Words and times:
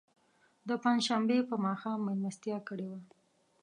د 0.67 0.69
پنج 0.83 0.99
شنبې 1.07 1.39
په 1.49 1.55
ماښام 1.65 1.99
میلمستیا 2.07 2.57
کړې 2.67 2.87
وه. 2.91 2.99